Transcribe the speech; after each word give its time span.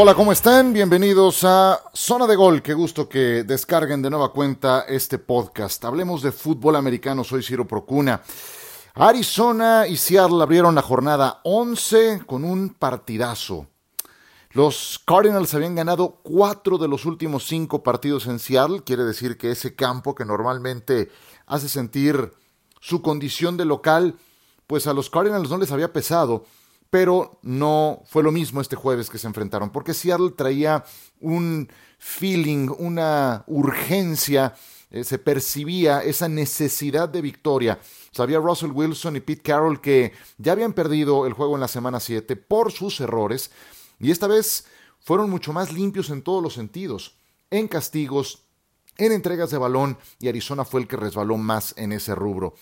Hola, 0.00 0.14
¿cómo 0.14 0.30
están? 0.30 0.72
Bienvenidos 0.72 1.42
a 1.42 1.82
Zona 1.92 2.28
de 2.28 2.36
Gol. 2.36 2.62
Qué 2.62 2.72
gusto 2.72 3.08
que 3.08 3.42
descarguen 3.42 4.00
de 4.00 4.10
nueva 4.10 4.30
cuenta 4.30 4.84
este 4.86 5.18
podcast. 5.18 5.84
Hablemos 5.84 6.22
de 6.22 6.30
fútbol 6.30 6.76
americano. 6.76 7.24
Soy 7.24 7.42
Ciro 7.42 7.66
Procuna. 7.66 8.22
Arizona 8.94 9.88
y 9.88 9.96
Seattle 9.96 10.40
abrieron 10.40 10.76
la 10.76 10.82
jornada 10.82 11.40
11 11.42 12.22
con 12.26 12.44
un 12.44 12.74
partidazo. 12.74 13.66
Los 14.52 15.02
Cardinals 15.04 15.52
habían 15.54 15.74
ganado 15.74 16.20
cuatro 16.22 16.78
de 16.78 16.86
los 16.86 17.04
últimos 17.04 17.48
cinco 17.48 17.82
partidos 17.82 18.28
en 18.28 18.38
Seattle. 18.38 18.84
Quiere 18.84 19.02
decir 19.02 19.36
que 19.36 19.50
ese 19.50 19.74
campo 19.74 20.14
que 20.14 20.24
normalmente 20.24 21.10
hace 21.44 21.68
sentir 21.68 22.34
su 22.78 23.02
condición 23.02 23.56
de 23.56 23.64
local, 23.64 24.14
pues 24.68 24.86
a 24.86 24.92
los 24.94 25.10
Cardinals 25.10 25.50
no 25.50 25.58
les 25.58 25.72
había 25.72 25.92
pesado 25.92 26.44
pero 26.90 27.38
no 27.42 28.02
fue 28.06 28.22
lo 28.22 28.32
mismo 28.32 28.60
este 28.60 28.76
jueves 28.76 29.10
que 29.10 29.18
se 29.18 29.26
enfrentaron, 29.26 29.70
porque 29.70 29.94
Seattle 29.94 30.30
traía 30.36 30.84
un 31.20 31.68
feeling, 31.98 32.68
una 32.78 33.44
urgencia, 33.46 34.54
eh, 34.90 35.04
se 35.04 35.18
percibía 35.18 36.02
esa 36.02 36.28
necesidad 36.28 37.08
de 37.08 37.20
victoria. 37.20 37.78
Sabía 38.10 38.38
Russell 38.38 38.70
Wilson 38.70 39.16
y 39.16 39.20
Pete 39.20 39.42
Carroll 39.42 39.80
que 39.80 40.12
ya 40.38 40.52
habían 40.52 40.72
perdido 40.72 41.26
el 41.26 41.34
juego 41.34 41.56
en 41.56 41.60
la 41.60 41.68
semana 41.68 42.00
7 42.00 42.36
por 42.36 42.72
sus 42.72 43.00
errores, 43.00 43.50
y 43.98 44.10
esta 44.10 44.26
vez 44.26 44.66
fueron 45.00 45.28
mucho 45.28 45.52
más 45.52 45.72
limpios 45.72 46.10
en 46.10 46.22
todos 46.22 46.42
los 46.42 46.54
sentidos, 46.54 47.16
en 47.50 47.68
castigos, 47.68 48.44
en 48.96 49.12
entregas 49.12 49.50
de 49.50 49.58
balón, 49.58 49.98
y 50.18 50.28
Arizona 50.28 50.64
fue 50.64 50.80
el 50.80 50.88
que 50.88 50.96
resbaló 50.96 51.36
más 51.36 51.74
en 51.76 51.92
ese 51.92 52.14
rubro. 52.14 52.54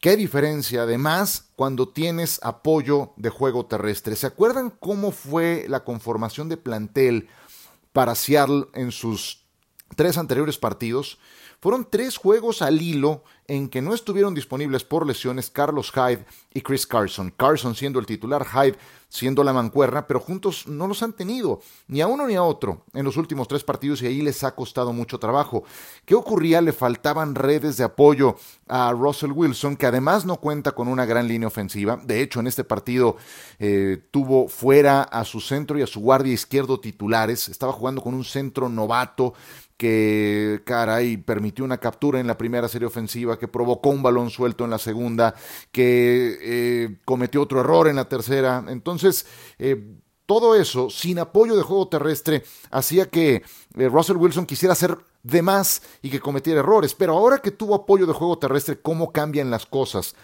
Qué 0.00 0.16
diferencia, 0.16 0.82
además, 0.82 1.50
cuando 1.56 1.88
tienes 1.88 2.38
apoyo 2.42 3.12
de 3.16 3.30
juego 3.30 3.66
terrestre. 3.66 4.14
¿Se 4.14 4.26
acuerdan 4.26 4.70
cómo 4.70 5.10
fue 5.10 5.64
la 5.68 5.84
conformación 5.84 6.48
de 6.48 6.56
plantel 6.56 7.28
para 7.92 8.14
Seattle 8.14 8.66
en 8.74 8.92
sus 8.92 9.44
tres 9.96 10.18
anteriores 10.18 10.58
partidos? 10.58 11.18
Fueron 11.60 11.88
tres 11.90 12.18
juegos 12.18 12.60
al 12.60 12.82
hilo 12.82 13.24
en 13.48 13.68
que 13.68 13.80
no 13.80 13.94
estuvieron 13.94 14.34
disponibles 14.34 14.84
por 14.84 15.06
lesiones 15.06 15.50
Carlos 15.50 15.90
Hyde 15.90 16.26
y 16.52 16.60
Chris 16.60 16.86
Carson. 16.86 17.32
Carson 17.34 17.74
siendo 17.74 17.98
el 17.98 18.06
titular, 18.06 18.46
Hyde 18.46 18.76
siendo 19.16 19.42
la 19.42 19.52
mancuerna, 19.52 20.06
pero 20.06 20.20
juntos 20.20 20.66
no 20.66 20.86
los 20.86 21.02
han 21.02 21.14
tenido, 21.14 21.60
ni 21.88 22.00
a 22.00 22.06
uno 22.06 22.26
ni 22.26 22.34
a 22.34 22.42
otro, 22.42 22.84
en 22.92 23.04
los 23.04 23.16
últimos 23.16 23.48
tres 23.48 23.64
partidos 23.64 24.02
y 24.02 24.06
ahí 24.06 24.20
les 24.20 24.44
ha 24.44 24.54
costado 24.54 24.92
mucho 24.92 25.18
trabajo. 25.18 25.64
¿Qué 26.04 26.14
ocurría? 26.14 26.60
Le 26.60 26.72
faltaban 26.72 27.34
redes 27.34 27.76
de 27.76 27.84
apoyo 27.84 28.36
a 28.68 28.92
Russell 28.92 29.32
Wilson, 29.32 29.76
que 29.76 29.86
además 29.86 30.24
no 30.26 30.36
cuenta 30.36 30.72
con 30.72 30.88
una 30.88 31.06
gran 31.06 31.28
línea 31.28 31.48
ofensiva. 31.48 31.98
De 32.04 32.20
hecho, 32.20 32.40
en 32.40 32.46
este 32.46 32.64
partido 32.64 33.16
eh, 33.58 34.02
tuvo 34.10 34.48
fuera 34.48 35.02
a 35.02 35.24
su 35.24 35.40
centro 35.40 35.78
y 35.78 35.82
a 35.82 35.86
su 35.86 36.00
guardia 36.00 36.32
izquierdo 36.32 36.78
titulares. 36.78 37.48
Estaba 37.48 37.72
jugando 37.72 38.02
con 38.02 38.14
un 38.14 38.24
centro 38.24 38.68
novato 38.68 39.34
que, 39.76 40.62
caray, 40.64 41.18
permitió 41.18 41.64
una 41.64 41.78
captura 41.78 42.18
en 42.18 42.26
la 42.26 42.38
primera 42.38 42.68
serie 42.68 42.86
ofensiva, 42.86 43.38
que 43.38 43.48
provocó 43.48 43.90
un 43.90 44.02
balón 44.02 44.30
suelto 44.30 44.64
en 44.64 44.70
la 44.70 44.78
segunda, 44.78 45.34
que 45.70 46.38
eh, 46.40 46.96
cometió 47.04 47.42
otro 47.42 47.60
error 47.60 47.88
en 47.88 47.96
la 47.96 48.08
tercera. 48.08 48.64
Entonces, 48.68 49.05
eh, 49.58 50.00
todo 50.26 50.56
eso, 50.56 50.90
sin 50.90 51.18
apoyo 51.18 51.56
de 51.56 51.62
juego 51.62 51.88
terrestre, 51.88 52.44
hacía 52.70 53.08
que 53.08 53.42
eh, 53.76 53.88
Russell 53.88 54.16
Wilson 54.16 54.46
quisiera 54.46 54.72
hacer 54.72 54.98
de 55.22 55.42
más 55.42 55.82
y 56.02 56.10
que 56.10 56.20
cometiera 56.20 56.60
errores. 56.60 56.94
Pero 56.94 57.16
ahora 57.16 57.38
que 57.38 57.52
tuvo 57.52 57.74
apoyo 57.74 58.06
de 58.06 58.12
juego 58.12 58.38
terrestre, 58.38 58.80
¿cómo 58.80 59.12
cambian 59.12 59.50
las 59.50 59.66
cosas? 59.66 60.14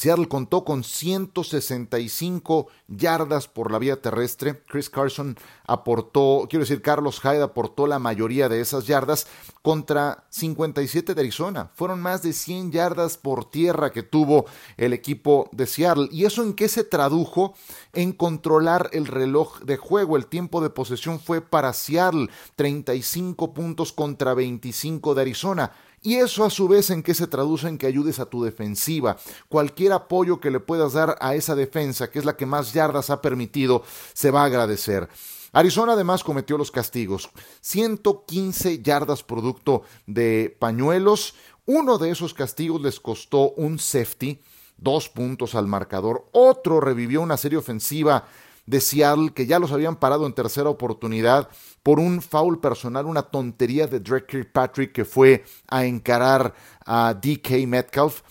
Seattle 0.00 0.28
contó 0.28 0.64
con 0.64 0.82
165 0.82 2.68
yardas 2.88 3.48
por 3.48 3.70
la 3.70 3.78
vía 3.78 4.00
terrestre. 4.00 4.62
Chris 4.66 4.88
Carson 4.88 5.36
aportó, 5.66 6.46
quiero 6.48 6.62
decir, 6.62 6.80
Carlos 6.80 7.20
Hyde 7.20 7.42
aportó 7.42 7.86
la 7.86 7.98
mayoría 7.98 8.48
de 8.48 8.62
esas 8.62 8.86
yardas 8.86 9.26
contra 9.60 10.24
57 10.30 11.12
de 11.14 11.20
Arizona. 11.20 11.70
Fueron 11.74 12.00
más 12.00 12.22
de 12.22 12.32
100 12.32 12.72
yardas 12.72 13.18
por 13.18 13.50
tierra 13.50 13.92
que 13.92 14.02
tuvo 14.02 14.46
el 14.78 14.94
equipo 14.94 15.50
de 15.52 15.66
Seattle. 15.66 16.08
¿Y 16.10 16.24
eso 16.24 16.42
en 16.44 16.54
qué 16.54 16.68
se 16.68 16.84
tradujo? 16.84 17.52
En 17.92 18.12
controlar 18.14 18.88
el 18.94 19.06
reloj 19.06 19.60
de 19.64 19.76
juego. 19.76 20.16
El 20.16 20.28
tiempo 20.28 20.62
de 20.62 20.70
posesión 20.70 21.20
fue 21.20 21.42
para 21.42 21.74
Seattle, 21.74 22.30
35 22.56 23.52
puntos 23.52 23.92
contra 23.92 24.32
25 24.32 25.14
de 25.14 25.20
Arizona. 25.20 25.72
Y 26.02 26.16
eso 26.16 26.44
a 26.44 26.50
su 26.50 26.66
vez 26.66 26.88
en 26.90 27.02
qué 27.02 27.12
se 27.12 27.26
traduce 27.26 27.68
en 27.68 27.76
que 27.76 27.86
ayudes 27.86 28.20
a 28.20 28.26
tu 28.26 28.42
defensiva. 28.42 29.18
Cualquier 29.48 29.92
apoyo 29.92 30.40
que 30.40 30.50
le 30.50 30.58
puedas 30.58 30.94
dar 30.94 31.18
a 31.20 31.34
esa 31.34 31.54
defensa, 31.54 32.10
que 32.10 32.18
es 32.18 32.24
la 32.24 32.36
que 32.36 32.46
más 32.46 32.72
yardas 32.72 33.10
ha 33.10 33.20
permitido, 33.20 33.82
se 34.14 34.30
va 34.30 34.42
a 34.42 34.46
agradecer. 34.46 35.08
Arizona 35.52 35.92
además 35.92 36.24
cometió 36.24 36.56
los 36.56 36.70
castigos. 36.70 37.28
115 37.60 38.82
yardas 38.82 39.22
producto 39.22 39.82
de 40.06 40.56
pañuelos. 40.58 41.34
Uno 41.66 41.98
de 41.98 42.10
esos 42.10 42.32
castigos 42.32 42.80
les 42.80 42.98
costó 42.98 43.50
un 43.52 43.78
safety, 43.78 44.40
dos 44.78 45.08
puntos 45.08 45.54
al 45.54 45.66
marcador. 45.66 46.28
Otro 46.32 46.80
revivió 46.80 47.20
una 47.20 47.36
serie 47.36 47.58
ofensiva 47.58 48.26
de 48.70 48.80
Seattle 48.80 49.32
que 49.34 49.46
ya 49.46 49.58
los 49.58 49.72
habían 49.72 49.96
parado 49.96 50.26
en 50.26 50.32
tercera 50.32 50.70
oportunidad 50.70 51.48
por 51.82 51.98
un 51.98 52.22
foul 52.22 52.60
personal, 52.60 53.06
una 53.06 53.22
tontería 53.22 53.88
de 53.88 53.98
Drake 53.98 54.26
Kirkpatrick 54.26 54.92
que 54.92 55.04
fue 55.04 55.44
a 55.66 55.84
encarar 55.84 56.54
a 56.86 57.12
DK 57.14 57.66
Metcalf. 57.66 58.22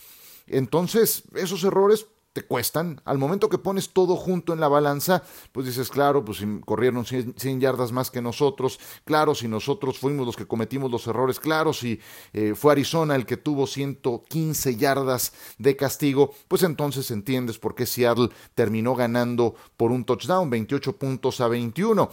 Entonces, 0.46 1.24
esos 1.34 1.62
errores 1.62 2.06
te 2.32 2.42
cuestan. 2.42 3.00
Al 3.04 3.18
momento 3.18 3.48
que 3.48 3.58
pones 3.58 3.90
todo 3.90 4.16
junto 4.16 4.52
en 4.52 4.60
la 4.60 4.68
balanza, 4.68 5.22
pues 5.52 5.66
dices, 5.66 5.90
claro, 5.90 6.24
pues 6.24 6.44
corrieron 6.64 7.04
100, 7.04 7.60
yardas 7.60 7.90
más 7.90 8.10
que 8.10 8.22
nosotros, 8.22 8.78
claro, 9.04 9.34
si 9.34 9.48
nosotros 9.48 9.98
fuimos 9.98 10.26
los 10.26 10.36
que 10.36 10.46
cometimos 10.46 10.90
los 10.90 11.06
errores, 11.06 11.40
claro, 11.40 11.72
si 11.72 12.00
eh, 12.32 12.54
fue 12.54 12.72
Arizona 12.72 13.16
el 13.16 13.26
que 13.26 13.36
tuvo 13.36 13.66
115 13.66 14.76
yardas 14.76 15.32
de 15.58 15.76
castigo, 15.76 16.32
pues 16.46 16.62
entonces 16.62 17.10
entiendes 17.10 17.58
por 17.58 17.74
qué 17.74 17.84
Seattle 17.84 18.28
terminó 18.54 18.94
ganando 18.94 19.56
por 19.76 19.90
un 19.90 20.04
touchdown, 20.04 20.50
28 20.50 20.96
puntos 20.96 21.40
a 21.40 21.48
21 21.48 22.10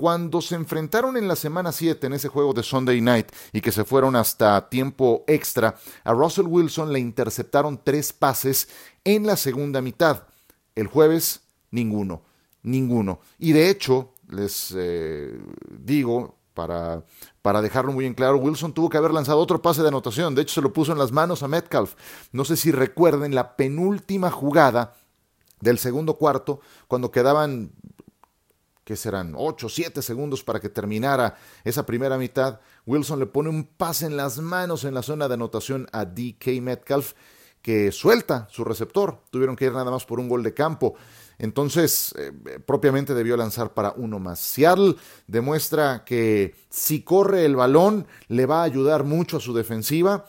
cuando 0.00 0.40
se 0.40 0.54
enfrentaron 0.54 1.18
en 1.18 1.28
la 1.28 1.36
semana 1.36 1.72
7 1.72 2.06
en 2.06 2.14
ese 2.14 2.28
juego 2.28 2.54
de 2.54 2.62
Sunday 2.62 3.02
Night 3.02 3.26
y 3.52 3.60
que 3.60 3.70
se 3.70 3.84
fueron 3.84 4.16
hasta 4.16 4.70
tiempo 4.70 5.24
extra, 5.26 5.76
a 6.04 6.14
Russell 6.14 6.46
Wilson 6.46 6.90
le 6.90 7.00
interceptaron 7.00 7.78
tres 7.84 8.14
pases 8.14 8.70
en 9.04 9.26
la 9.26 9.36
segunda 9.36 9.82
mitad. 9.82 10.22
El 10.74 10.86
jueves, 10.86 11.42
ninguno, 11.70 12.22
ninguno. 12.62 13.20
Y 13.38 13.52
de 13.52 13.68
hecho, 13.68 14.14
les 14.30 14.74
eh, 14.74 15.38
digo, 15.68 16.38
para, 16.54 17.04
para 17.42 17.60
dejarlo 17.60 17.92
muy 17.92 18.06
en 18.06 18.14
claro, 18.14 18.38
Wilson 18.38 18.72
tuvo 18.72 18.88
que 18.88 18.96
haber 18.96 19.12
lanzado 19.12 19.38
otro 19.38 19.60
pase 19.60 19.82
de 19.82 19.88
anotación. 19.88 20.34
De 20.34 20.40
hecho, 20.40 20.54
se 20.54 20.62
lo 20.62 20.72
puso 20.72 20.92
en 20.92 20.98
las 20.98 21.12
manos 21.12 21.42
a 21.42 21.48
Metcalf. 21.48 21.94
No 22.32 22.46
sé 22.46 22.56
si 22.56 22.72
recuerden 22.72 23.34
la 23.34 23.54
penúltima 23.54 24.30
jugada 24.30 24.94
del 25.60 25.76
segundo 25.76 26.16
cuarto, 26.16 26.60
cuando 26.88 27.10
quedaban 27.10 27.72
que 28.90 28.96
serán 28.96 29.34
8 29.36 29.66
o 29.66 29.70
7 29.70 30.02
segundos 30.02 30.42
para 30.42 30.58
que 30.58 30.68
terminara 30.68 31.36
esa 31.62 31.86
primera 31.86 32.18
mitad, 32.18 32.58
Wilson 32.86 33.20
le 33.20 33.26
pone 33.26 33.48
un 33.48 33.62
pase 33.62 34.06
en 34.06 34.16
las 34.16 34.40
manos 34.40 34.82
en 34.82 34.94
la 34.94 35.02
zona 35.04 35.28
de 35.28 35.34
anotación 35.34 35.86
a 35.92 36.04
DK 36.04 36.60
Metcalf, 36.60 37.12
que 37.62 37.92
suelta 37.92 38.48
su 38.50 38.64
receptor. 38.64 39.22
Tuvieron 39.30 39.54
que 39.54 39.66
ir 39.66 39.72
nada 39.72 39.92
más 39.92 40.04
por 40.04 40.18
un 40.18 40.28
gol 40.28 40.42
de 40.42 40.54
campo. 40.54 40.96
Entonces, 41.38 42.12
eh, 42.18 42.32
propiamente 42.66 43.14
debió 43.14 43.36
lanzar 43.36 43.74
para 43.74 43.92
uno 43.92 44.18
más. 44.18 44.40
Seattle 44.40 44.96
demuestra 45.28 46.02
que 46.04 46.56
si 46.68 47.02
corre 47.04 47.44
el 47.44 47.54
balón, 47.54 48.08
le 48.26 48.44
va 48.44 48.62
a 48.62 48.64
ayudar 48.64 49.04
mucho 49.04 49.36
a 49.36 49.40
su 49.40 49.54
defensiva. 49.54 50.26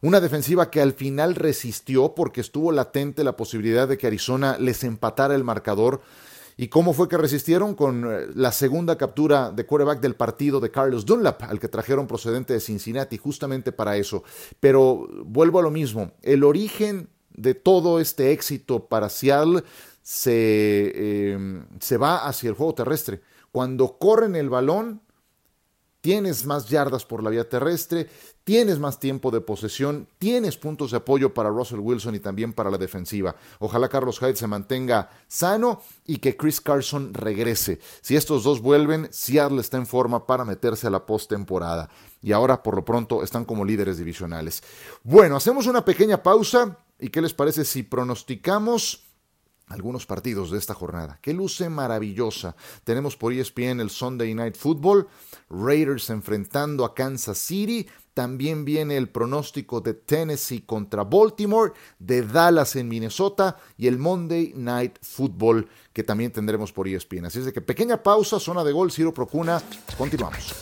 Una 0.00 0.20
defensiva 0.20 0.70
que 0.70 0.80
al 0.80 0.94
final 0.94 1.34
resistió 1.34 2.14
porque 2.14 2.40
estuvo 2.40 2.72
latente 2.72 3.24
la 3.24 3.36
posibilidad 3.36 3.86
de 3.86 3.98
que 3.98 4.06
Arizona 4.06 4.56
les 4.58 4.84
empatara 4.84 5.34
el 5.34 5.44
marcador 5.44 6.00
¿Y 6.60 6.68
cómo 6.68 6.92
fue 6.92 7.08
que 7.08 7.16
resistieron? 7.16 7.74
Con 7.74 8.04
eh, 8.04 8.26
la 8.34 8.52
segunda 8.52 8.98
captura 8.98 9.50
de 9.50 9.64
quarterback 9.64 9.98
del 10.00 10.14
partido 10.14 10.60
de 10.60 10.70
Carlos 10.70 11.06
Dunlap, 11.06 11.44
al 11.44 11.58
que 11.58 11.68
trajeron 11.68 12.06
procedente 12.06 12.52
de 12.52 12.60
Cincinnati, 12.60 13.16
justamente 13.16 13.72
para 13.72 13.96
eso. 13.96 14.24
Pero 14.60 15.08
vuelvo 15.24 15.58
a 15.58 15.62
lo 15.62 15.70
mismo, 15.70 16.12
el 16.20 16.44
origen 16.44 17.08
de 17.30 17.54
todo 17.54 17.98
este 17.98 18.32
éxito 18.32 18.88
para 18.88 19.08
Seattle 19.08 19.64
se, 20.02 21.32
em, 21.32 21.64
se 21.80 21.96
va 21.96 22.28
hacia 22.28 22.50
el 22.50 22.56
juego 22.56 22.74
terrestre. 22.74 23.22
Cuando 23.52 23.96
corren 23.96 24.36
el 24.36 24.50
balón, 24.50 25.00
tienes 26.00 26.46
más 26.46 26.68
yardas 26.68 27.04
por 27.04 27.22
la 27.22 27.30
vía 27.30 27.48
terrestre, 27.48 28.08
tienes 28.44 28.78
más 28.78 28.98
tiempo 28.98 29.30
de 29.30 29.40
posesión, 29.40 30.06
tienes 30.18 30.56
puntos 30.56 30.90
de 30.90 30.96
apoyo 30.96 31.32
para 31.34 31.50
Russell 31.50 31.80
Wilson 31.80 32.14
y 32.14 32.20
también 32.20 32.52
para 32.52 32.70
la 32.70 32.78
defensiva. 32.78 33.36
Ojalá 33.58 33.88
Carlos 33.88 34.18
Hyde 34.18 34.36
se 34.36 34.46
mantenga 34.46 35.10
sano 35.28 35.82
y 36.06 36.18
que 36.18 36.36
Chris 36.36 36.60
Carson 36.60 37.14
regrese. 37.14 37.78
Si 38.00 38.16
estos 38.16 38.42
dos 38.42 38.60
vuelven, 38.60 39.08
Seattle 39.10 39.60
está 39.60 39.76
en 39.76 39.86
forma 39.86 40.26
para 40.26 40.44
meterse 40.44 40.86
a 40.86 40.90
la 40.90 41.06
postemporada. 41.06 41.90
Y 42.22 42.32
ahora, 42.32 42.62
por 42.62 42.74
lo 42.76 42.84
pronto, 42.84 43.22
están 43.22 43.44
como 43.44 43.64
líderes 43.64 43.98
divisionales. 43.98 44.62
Bueno, 45.02 45.36
hacemos 45.36 45.66
una 45.66 45.84
pequeña 45.84 46.22
pausa. 46.22 46.78
¿Y 46.98 47.08
qué 47.08 47.22
les 47.22 47.32
parece 47.32 47.64
si 47.64 47.82
pronosticamos 47.82 49.04
algunos 49.70 50.04
partidos 50.04 50.50
de 50.50 50.58
esta 50.58 50.74
jornada, 50.74 51.18
que 51.22 51.32
luce 51.32 51.70
maravillosa. 51.70 52.54
Tenemos 52.84 53.16
por 53.16 53.32
ESPN 53.32 53.80
el 53.80 53.90
Sunday 53.90 54.34
Night 54.34 54.56
Football, 54.56 55.08
Raiders 55.48 56.10
enfrentando 56.10 56.84
a 56.84 56.94
Kansas 56.94 57.38
City, 57.38 57.86
también 58.12 58.64
viene 58.64 58.96
el 58.96 59.08
pronóstico 59.08 59.80
de 59.80 59.94
Tennessee 59.94 60.62
contra 60.62 61.04
Baltimore, 61.04 61.72
de 61.98 62.22
Dallas 62.22 62.76
en 62.76 62.88
Minnesota 62.88 63.56
y 63.78 63.86
el 63.86 63.98
Monday 63.98 64.52
Night 64.56 64.98
Football 65.00 65.68
que 65.92 66.02
también 66.02 66.32
tendremos 66.32 66.72
por 66.72 66.88
ESPN. 66.88 67.26
Así 67.26 67.38
es 67.38 67.44
de 67.46 67.52
que 67.52 67.60
pequeña 67.60 68.02
pausa, 68.02 68.40
zona 68.40 68.64
de 68.64 68.72
gol, 68.72 68.90
Ciro 68.90 69.14
Procuna, 69.14 69.62
continuamos. 69.96 70.54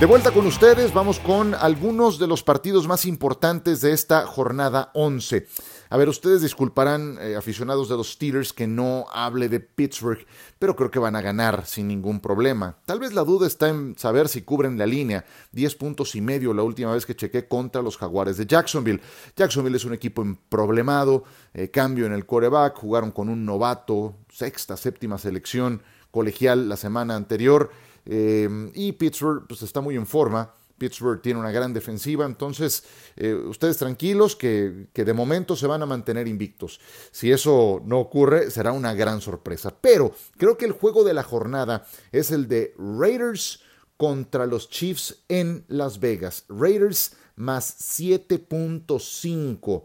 De 0.00 0.06
vuelta 0.06 0.30
con 0.30 0.46
ustedes, 0.46 0.94
vamos 0.94 1.18
con 1.18 1.56
algunos 1.56 2.20
de 2.20 2.28
los 2.28 2.44
partidos 2.44 2.86
más 2.86 3.04
importantes 3.04 3.80
de 3.80 3.90
esta 3.90 4.26
jornada 4.26 4.92
11. 4.94 5.48
A 5.90 5.96
ver, 5.96 6.08
ustedes 6.08 6.40
disculparán, 6.40 7.18
eh, 7.20 7.34
aficionados 7.34 7.88
de 7.88 7.96
los 7.96 8.12
Steelers, 8.12 8.52
que 8.52 8.68
no 8.68 9.06
hable 9.12 9.48
de 9.48 9.58
Pittsburgh, 9.58 10.24
pero 10.60 10.76
creo 10.76 10.92
que 10.92 11.00
van 11.00 11.16
a 11.16 11.20
ganar 11.20 11.66
sin 11.66 11.88
ningún 11.88 12.20
problema. 12.20 12.78
Tal 12.84 13.00
vez 13.00 13.12
la 13.12 13.24
duda 13.24 13.48
está 13.48 13.70
en 13.70 13.98
saber 13.98 14.28
si 14.28 14.42
cubren 14.42 14.78
la 14.78 14.86
línea. 14.86 15.24
10 15.50 15.74
puntos 15.74 16.14
y 16.14 16.20
medio 16.20 16.54
la 16.54 16.62
última 16.62 16.92
vez 16.92 17.04
que 17.04 17.16
chequé 17.16 17.48
contra 17.48 17.82
los 17.82 17.96
Jaguares 17.96 18.36
de 18.36 18.46
Jacksonville. 18.46 19.00
Jacksonville 19.34 19.78
es 19.78 19.84
un 19.84 19.94
equipo 19.94 20.24
problemado, 20.48 21.24
eh, 21.54 21.72
cambio 21.72 22.06
en 22.06 22.12
el 22.12 22.24
coreback, 22.24 22.76
jugaron 22.76 23.10
con 23.10 23.28
un 23.28 23.44
novato, 23.44 24.14
sexta, 24.32 24.76
séptima 24.76 25.18
selección 25.18 25.82
colegial 26.12 26.68
la 26.68 26.76
semana 26.76 27.16
anterior 27.16 27.70
eh, 28.08 28.48
y 28.74 28.92
Pittsburgh 28.92 29.46
pues, 29.46 29.62
está 29.62 29.80
muy 29.80 29.94
en 29.94 30.06
forma. 30.06 30.52
Pittsburgh 30.78 31.20
tiene 31.20 31.40
una 31.40 31.50
gran 31.50 31.72
defensiva, 31.72 32.24
entonces 32.24 32.84
eh, 33.16 33.34
ustedes 33.34 33.76
tranquilos 33.76 34.36
que, 34.36 34.86
que, 34.92 35.04
de 35.04 35.12
momento 35.12 35.56
se 35.56 35.66
van 35.66 35.82
a 35.82 35.86
mantener 35.86 36.28
invictos. 36.28 36.80
Si 37.10 37.32
eso 37.32 37.82
no 37.84 37.98
ocurre, 37.98 38.50
será 38.50 38.72
una 38.72 38.94
gran 38.94 39.20
sorpresa. 39.20 39.74
Pero 39.80 40.14
creo 40.36 40.56
que 40.56 40.66
el 40.66 40.72
juego 40.72 41.04
de 41.04 41.14
la 41.14 41.24
jornada 41.24 41.86
es 42.12 42.30
el 42.30 42.48
de 42.48 42.74
Raiders 42.78 43.60
contra 43.96 44.46
los 44.46 44.70
Chiefs 44.70 45.24
en 45.28 45.64
Las 45.68 45.98
Vegas. 46.00 46.44
Raiders 46.48 47.16
más 47.36 47.76
7.5. 47.98 49.84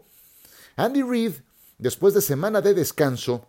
Andy 0.76 1.02
Reid, 1.02 1.32
después 1.78 2.14
de 2.14 2.22
semana 2.22 2.60
de 2.60 2.74
descanso, 2.74 3.48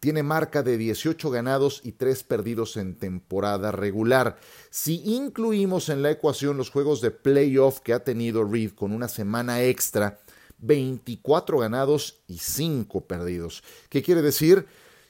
tiene 0.00 0.22
marca 0.22 0.62
de 0.62 0.76
18 0.78 1.30
ganados 1.30 1.80
y 1.84 1.92
3 1.92 2.22
perdidos 2.24 2.76
en 2.76 2.94
temporada 2.94 3.72
regular. 3.72 4.38
Si 4.70 5.02
incluimos 5.04 5.88
en 5.88 6.02
la 6.02 6.10
ecuación 6.10 6.56
los 6.56 6.70
juegos 6.70 7.00
de 7.00 7.10
playoff 7.10 7.80
que 7.80 7.92
ha 7.92 8.04
tenido 8.04 8.44
Reed 8.44 8.72
con 8.72 8.92
una 8.92 9.08
semana 9.08 9.62
extra, 9.62 10.18
24 10.58 11.58
ganados 11.58 12.20
y 12.26 12.38
5 12.38 13.02
perdidos. 13.02 13.62
¿Qué 13.88 14.02
quiere 14.02 14.22
decir? 14.22 14.66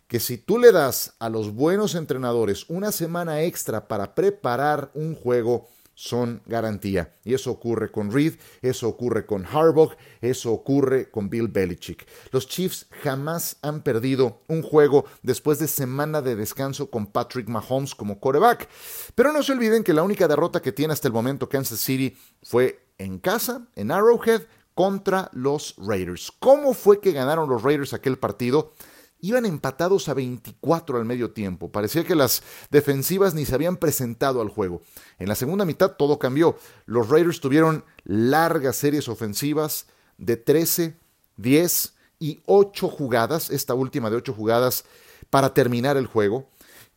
Que 0.09 0.21
si 0.21 0.39
tú 0.39 0.59
le 0.59 0.73
das 0.73 1.15
a 1.19 1.29
los 1.29 1.53
buenos 1.53 1.95
entrenadores 1.95 2.65
una 2.69 2.93
semana 2.93 3.43
extra 3.43 3.89
para 3.89 4.15
preparar 4.15 4.91
un 4.95 5.15
juego, 5.15 5.69
son 5.97 6.43
garantía. 6.45 7.15
Y 7.25 7.33
eso 7.33 7.51
ocurre 7.51 7.91
con 7.91 8.13
Reed, 8.13 8.35
eso 8.61 8.87
ocurre 8.87 9.25
con 9.25 9.47
Harbaugh, 9.47 9.97
eso 10.21 10.53
ocurre 10.53 11.11
con 11.11 11.31
Bill 11.31 11.49
Belichick. 11.49 12.07
Los 12.31 12.47
Chiefs 12.47 12.87
jamás 13.03 13.57
han 13.63 13.83
perdido 13.83 14.43
un 14.47 14.63
juego 14.63 15.07
después 15.23 15.59
de 15.59 15.67
semana 15.67 16.21
de 16.21 16.37
descanso 16.37 16.91
con 16.91 17.07
Patrick 17.07 17.49
Mahomes 17.49 17.95
como 17.95 18.21
quarterback. 18.21 18.69
Pero 19.15 19.33
no 19.33 19.43
se 19.43 19.53
olviden 19.53 19.83
que 19.83 19.95
la 19.95 20.03
única 20.03 20.29
derrota 20.29 20.61
que 20.61 20.73
tiene 20.73 20.93
hasta 20.93 21.09
el 21.09 21.15
momento 21.15 21.49
Kansas 21.49 21.81
City 21.81 22.17
fue 22.43 22.87
en 22.99 23.19
casa, 23.19 23.67
en 23.75 23.91
Arrowhead, 23.91 24.43
contra 24.75 25.31
los 25.33 25.75
Raiders. 25.79 26.31
¿Cómo 26.39 26.75
fue 26.75 27.01
que 27.01 27.13
ganaron 27.13 27.49
los 27.49 27.63
Raiders 27.63 27.95
aquel 27.95 28.19
partido? 28.19 28.75
Iban 29.21 29.47
empatados 29.47 30.09
a 30.09 30.15
24 30.15 30.99
al 30.99 31.05
medio 31.05 31.31
tiempo. 31.31 31.71
Parecía 31.71 32.05
que 32.05 32.15
las 32.15 32.43
defensivas 32.71 33.35
ni 33.35 33.47
se 33.47 33.55
habían 33.55 33.77
presentado 33.77 34.41
al 34.41 34.49
juego. 34.49 34.83
En 35.19 35.29
la 35.29 35.35
segunda 35.35 35.65
mitad 35.65 35.93
todo 35.93 36.19
cambió. 36.19 36.59
Los 36.85 37.09
Raiders 37.09 37.41
tuvieron 37.41 37.85
largas 38.05 38.77
series 38.77 39.09
ofensivas 39.09 39.87
de 40.19 40.37
13, 40.37 40.97
10 41.37 41.95
y 42.19 42.43
8 42.47 42.89
jugadas, 42.89 43.51
esta 43.51 43.75
última 43.75 44.11
de 44.11 44.17
8 44.17 44.33
jugadas, 44.33 44.85
para 45.31 45.55
terminar 45.55 45.97
el 45.97 46.07
juego. 46.07 46.49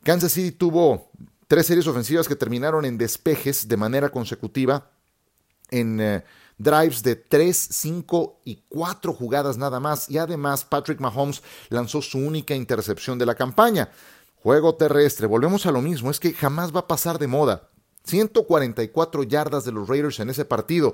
Kansas 0.03 0.31
City 0.31 0.51
tuvo 0.51 1.09
tres 1.47 1.65
series 1.65 1.87
ofensivas 1.87 2.27
que 2.27 2.35
terminaron 2.35 2.85
en 2.85 2.97
despejes 2.97 3.67
de 3.67 3.77
manera 3.77 4.09
consecutiva 4.09 4.91
en 5.71 5.99
eh, 5.99 6.23
drives 6.59 7.01
de 7.01 7.15
3, 7.15 7.57
5 7.71 8.41
y 8.45 8.63
4 8.69 9.13
jugadas 9.13 9.57
nada 9.57 9.79
más. 9.79 10.07
Y 10.09 10.19
además 10.19 10.63
Patrick 10.65 10.99
Mahomes 10.99 11.41
lanzó 11.69 12.03
su 12.03 12.19
única 12.19 12.53
intercepción 12.53 13.17
de 13.17 13.25
la 13.25 13.33
campaña. 13.33 13.89
Juego 14.43 14.75
terrestre, 14.75 15.25
volvemos 15.25 15.65
a 15.65 15.71
lo 15.71 15.81
mismo, 15.81 16.11
es 16.11 16.19
que 16.19 16.33
jamás 16.33 16.73
va 16.73 16.81
a 16.81 16.87
pasar 16.87 17.17
de 17.17 17.27
moda. 17.27 17.69
144 18.05 19.23
yardas 19.23 19.65
de 19.65 19.71
los 19.71 19.87
Raiders 19.87 20.19
en 20.19 20.29
ese 20.29 20.45
partido. 20.45 20.93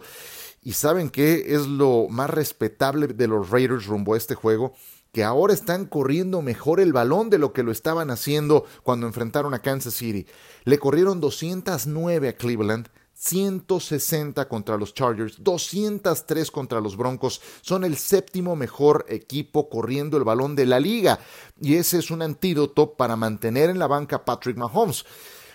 ¿Y 0.64 0.74
saben 0.74 1.10
qué 1.10 1.54
es 1.54 1.68
lo 1.68 2.08
más 2.10 2.30
respetable 2.30 3.08
de 3.08 3.28
los 3.28 3.50
Raiders 3.50 3.86
rumbo 3.86 4.14
a 4.14 4.18
este 4.18 4.36
juego? 4.36 4.74
que 5.16 5.24
ahora 5.24 5.54
están 5.54 5.86
corriendo 5.86 6.42
mejor 6.42 6.82
el 6.82 6.92
balón 6.92 7.30
de 7.30 7.38
lo 7.38 7.54
que 7.54 7.64
lo 7.64 7.72
estaban 7.72 8.12
haciendo 8.12 8.66
cuando 8.84 9.08
enfrentaron 9.08 9.54
a 9.54 9.60
Kansas 9.60 9.94
City. 9.94 10.28
Le 10.66 10.78
corrieron 10.78 11.22
209 11.22 12.28
a 12.28 12.36
Cleveland, 12.36 12.90
160 13.16 14.48
contra 14.50 14.78
los 14.78 14.94
Chargers, 14.94 15.42
203 15.42 16.52
contra 16.52 16.82
los 16.82 16.98
Broncos. 16.98 17.42
Son 17.62 17.84
el 17.84 17.98
séptimo 17.98 18.56
mejor 18.56 19.06
equipo 19.08 19.70
corriendo 19.70 20.18
el 20.18 20.26
balón 20.26 20.56
de 20.56 20.66
la 20.66 20.80
liga. 20.80 21.20
Y 21.60 21.76
ese 21.76 21.98
es 21.98 22.12
un 22.12 22.22
antídoto 22.22 22.94
para 22.94 23.16
mantener 23.16 23.70
en 23.70 23.80
la 23.80 23.88
banca 23.88 24.26
Patrick 24.26 24.58
Mahomes. 24.58 25.06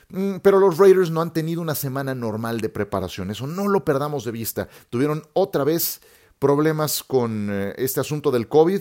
Mm, 0.08 0.36
pero 0.42 0.58
los 0.58 0.78
Raiders 0.78 1.10
no 1.10 1.20
han 1.20 1.32
tenido 1.32 1.60
una 1.60 1.74
semana 1.74 2.14
normal 2.14 2.60
de 2.60 2.70
preparación. 2.70 3.30
Eso 3.30 3.46
no 3.46 3.68
lo 3.68 3.84
perdamos 3.84 4.24
de 4.24 4.32
vista. 4.32 4.68
Tuvieron 4.88 5.22
otra 5.34 5.62
vez 5.62 6.00
problemas 6.38 7.02
con 7.02 7.48
eh, 7.50 7.74
este 7.76 8.00
asunto 8.00 8.30
del 8.30 8.48
COVID. 8.48 8.80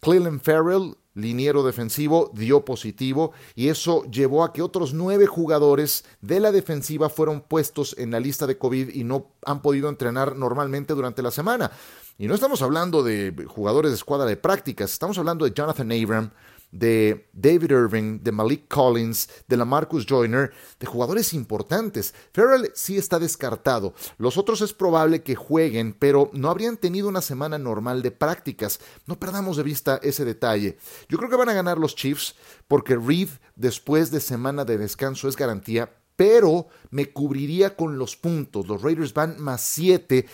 Cleveland 0.00 0.42
Farrell 0.42 0.96
liniero 1.16 1.64
defensivo, 1.64 2.30
dio 2.34 2.64
positivo 2.64 3.32
y 3.56 3.68
eso 3.68 4.04
llevó 4.04 4.44
a 4.44 4.52
que 4.52 4.62
otros 4.62 4.94
nueve 4.94 5.26
jugadores 5.26 6.04
de 6.20 6.38
la 6.38 6.52
defensiva 6.52 7.08
fueron 7.08 7.40
puestos 7.40 7.96
en 7.98 8.12
la 8.12 8.20
lista 8.20 8.46
de 8.46 8.58
COVID 8.58 8.90
y 8.94 9.02
no 9.02 9.32
han 9.44 9.62
podido 9.62 9.88
entrenar 9.88 10.36
normalmente 10.36 10.94
durante 10.94 11.22
la 11.22 11.30
semana. 11.32 11.72
Y 12.18 12.28
no 12.28 12.34
estamos 12.34 12.62
hablando 12.62 13.02
de 13.02 13.34
jugadores 13.48 13.90
de 13.90 13.96
escuadra 13.96 14.26
de 14.26 14.36
prácticas, 14.36 14.92
estamos 14.92 15.18
hablando 15.18 15.44
de 15.44 15.52
Jonathan 15.52 15.90
Abram, 15.90 16.30
de 16.70 17.28
David 17.32 17.70
Irving, 17.70 18.20
de 18.22 18.32
Malik 18.32 18.68
Collins, 18.68 19.28
de 19.48 19.56
la 19.56 19.64
Marcus 19.64 20.06
Joyner, 20.06 20.52
de 20.78 20.86
jugadores 20.86 21.32
importantes. 21.32 22.14
Farrell 22.32 22.70
sí 22.74 22.96
está 22.98 23.18
descartado. 23.18 23.94
Los 24.18 24.36
otros 24.36 24.60
es 24.60 24.72
probable 24.72 25.22
que 25.22 25.34
jueguen, 25.34 25.94
pero 25.98 26.30
no 26.32 26.50
habrían 26.50 26.76
tenido 26.76 27.08
una 27.08 27.22
semana 27.22 27.58
normal 27.58 28.02
de 28.02 28.10
prácticas. 28.10 28.80
No 29.06 29.18
perdamos 29.18 29.56
de 29.56 29.62
vista 29.62 30.00
ese 30.02 30.24
detalle. 30.24 30.78
Yo 31.08 31.18
creo 31.18 31.30
que 31.30 31.36
van 31.36 31.48
a 31.48 31.54
ganar 31.54 31.78
los 31.78 31.94
Chiefs 31.94 32.34
porque 32.68 32.96
Reed 32.96 33.28
después 33.54 34.10
de 34.10 34.20
semana 34.20 34.64
de 34.64 34.78
descanso 34.78 35.28
es 35.28 35.36
garantía, 35.36 35.90
pero 36.16 36.68
me 36.90 37.12
cubriría 37.12 37.76
con 37.76 37.98
los 37.98 38.16
puntos. 38.16 38.66
Los 38.66 38.82
Raiders 38.82 39.12
van 39.12 39.40
más 39.40 39.60
7 39.60 40.26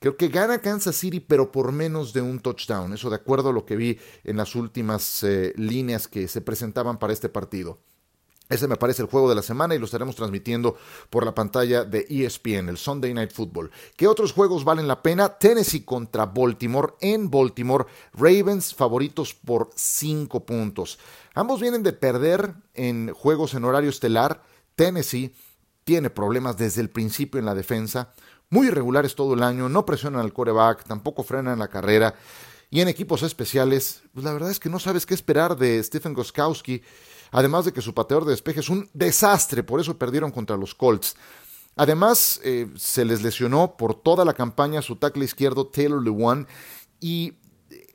Creo 0.00 0.16
que 0.16 0.28
gana 0.28 0.60
Kansas 0.60 0.96
City, 0.96 1.18
pero 1.18 1.50
por 1.50 1.72
menos 1.72 2.12
de 2.12 2.22
un 2.22 2.38
touchdown. 2.38 2.92
Eso 2.92 3.10
de 3.10 3.16
acuerdo 3.16 3.48
a 3.48 3.52
lo 3.52 3.66
que 3.66 3.76
vi 3.76 3.98
en 4.22 4.36
las 4.36 4.54
últimas 4.54 5.24
eh, 5.24 5.52
líneas 5.56 6.06
que 6.06 6.28
se 6.28 6.40
presentaban 6.40 6.98
para 6.98 7.12
este 7.12 7.28
partido. 7.28 7.78
Ese 8.48 8.66
me 8.66 8.76
parece 8.76 9.02
el 9.02 9.08
juego 9.08 9.28
de 9.28 9.34
la 9.34 9.42
semana 9.42 9.74
y 9.74 9.78
lo 9.78 9.84
estaremos 9.84 10.16
transmitiendo 10.16 10.76
por 11.10 11.24
la 11.24 11.34
pantalla 11.34 11.84
de 11.84 12.06
ESPN, 12.08 12.70
el 12.70 12.78
Sunday 12.78 13.12
Night 13.12 13.32
Football. 13.32 13.70
¿Qué 13.94 14.06
otros 14.06 14.32
juegos 14.32 14.64
valen 14.64 14.88
la 14.88 15.02
pena? 15.02 15.36
Tennessee 15.36 15.84
contra 15.84 16.26
Baltimore 16.26 16.94
en 17.00 17.30
Baltimore. 17.30 17.84
Ravens 18.14 18.74
favoritos 18.74 19.34
por 19.34 19.68
5 19.74 20.46
puntos. 20.46 20.98
Ambos 21.34 21.60
vienen 21.60 21.82
de 21.82 21.92
perder 21.92 22.54
en 22.72 23.12
juegos 23.12 23.52
en 23.52 23.64
horario 23.64 23.90
estelar. 23.90 24.42
Tennessee 24.76 25.34
tiene 25.84 26.08
problemas 26.08 26.56
desde 26.56 26.80
el 26.80 26.88
principio 26.88 27.38
en 27.38 27.46
la 27.46 27.54
defensa 27.54 28.14
muy 28.50 28.68
irregulares 28.68 29.14
todo 29.14 29.34
el 29.34 29.42
año, 29.42 29.68
no 29.68 29.84
presionan 29.84 30.20
al 30.20 30.32
coreback, 30.32 30.84
tampoco 30.84 31.22
frenan 31.22 31.58
la 31.58 31.68
carrera. 31.68 32.14
Y 32.70 32.80
en 32.80 32.88
equipos 32.88 33.22
especiales, 33.22 34.02
pues 34.12 34.24
la 34.24 34.32
verdad 34.32 34.50
es 34.50 34.60
que 34.60 34.68
no 34.68 34.78
sabes 34.78 35.06
qué 35.06 35.14
esperar 35.14 35.56
de 35.56 35.82
Stephen 35.82 36.14
Goskowski, 36.14 36.82
además 37.30 37.64
de 37.64 37.72
que 37.72 37.80
su 37.80 37.94
pateador 37.94 38.24
de 38.24 38.32
despeje 38.32 38.60
es 38.60 38.68
un 38.68 38.88
desastre, 38.92 39.62
por 39.62 39.80
eso 39.80 39.96
perdieron 39.96 40.30
contra 40.30 40.56
los 40.56 40.74
Colts. 40.74 41.16
Además, 41.76 42.40
eh, 42.42 42.66
se 42.76 43.04
les 43.04 43.22
lesionó 43.22 43.76
por 43.76 43.94
toda 43.94 44.24
la 44.24 44.34
campaña 44.34 44.82
su 44.82 44.96
tackle 44.96 45.24
izquierdo 45.24 45.68
Taylor 45.68 46.02
Lewan 46.02 46.46
y 47.00 47.34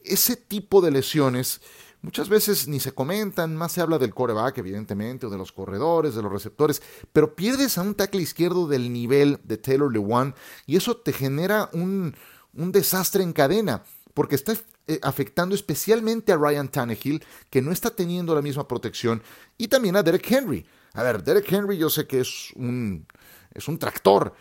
ese 0.03 0.35
tipo 0.35 0.81
de 0.81 0.91
lesiones 0.91 1.61
muchas 2.03 2.29
veces 2.29 2.67
ni 2.67 2.79
se 2.79 2.91
comentan, 2.91 3.55
más 3.55 3.71
se 3.71 3.81
habla 3.81 3.97
del 3.97 4.13
coreback, 4.13 4.59
evidentemente, 4.59 5.25
o 5.25 5.29
de 5.29 5.37
los 5.37 5.51
corredores, 5.51 6.13
de 6.13 6.21
los 6.21 6.31
receptores, 6.31 6.83
pero 7.11 7.35
pierdes 7.35 7.77
a 7.77 7.81
un 7.81 7.95
tackle 7.95 8.21
izquierdo 8.21 8.67
del 8.67 8.93
nivel 8.93 9.39
de 9.43 9.57
Taylor 9.57 9.91
Lewan 9.91 10.35
y 10.67 10.75
eso 10.75 10.97
te 10.97 11.13
genera 11.13 11.69
un, 11.73 12.15
un 12.53 12.71
desastre 12.71 13.23
en 13.23 13.33
cadena, 13.33 13.83
porque 14.13 14.35
está 14.35 14.53
eh, 14.85 14.99
afectando 15.01 15.55
especialmente 15.55 16.33
a 16.33 16.37
Ryan 16.37 16.67
Tannehill, 16.67 17.23
que 17.49 17.61
no 17.61 17.71
está 17.71 17.89
teniendo 17.89 18.35
la 18.35 18.41
misma 18.41 18.67
protección, 18.67 19.23
y 19.57 19.69
también 19.69 19.95
a 19.95 20.03
Derek 20.03 20.29
Henry. 20.29 20.65
A 20.93 21.03
ver, 21.03 21.23
Derek 21.23 21.51
Henry 21.51 21.77
yo 21.77 21.89
sé 21.89 22.05
que 22.05 22.19
es 22.19 22.51
un, 22.55 23.07
es 23.53 23.67
un 23.69 23.79
tractor, 23.79 24.33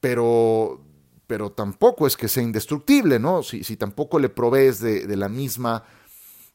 pero, 0.00 0.82
pero 1.26 1.52
tampoco 1.52 2.06
es 2.06 2.16
que 2.16 2.28
sea 2.28 2.42
indestructible, 2.42 3.18
¿no? 3.18 3.42
Si, 3.42 3.62
si 3.62 3.76
tampoco 3.76 4.18
le 4.18 4.30
provees 4.30 4.80
de, 4.80 5.06
de 5.06 5.16
la 5.16 5.28
misma 5.28 5.84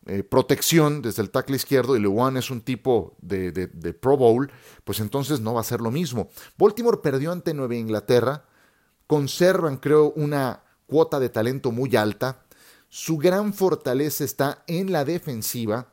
eh, 0.07 0.23
protección 0.23 1.01
desde 1.01 1.23
el 1.23 1.31
tackle 1.31 1.55
izquierdo 1.55 1.95
y 1.95 1.99
Lewan 1.99 2.37
es 2.37 2.51
un 2.51 2.61
tipo 2.61 3.15
de, 3.21 3.51
de, 3.51 3.93
Pro 3.93 4.17
Bowl, 4.17 4.51
pues 4.83 4.99
entonces 4.99 5.39
no 5.39 5.55
va 5.55 5.61
a 5.61 5.63
ser 5.63 5.81
lo 5.81 5.89
mismo. 5.89 6.29
Baltimore 6.57 6.99
perdió 7.01 7.31
ante 7.31 7.55
Nueva 7.55 7.75
Inglaterra, 7.75 8.45
conservan 9.07 9.77
creo 9.77 10.11
una 10.11 10.63
cuota 10.85 11.19
de 11.19 11.29
talento 11.29 11.71
muy 11.71 11.95
alta, 11.95 12.45
su 12.87 13.17
gran 13.17 13.53
fortaleza 13.53 14.23
está 14.23 14.63
en 14.67 14.91
la 14.91 15.05
defensiva 15.05 15.91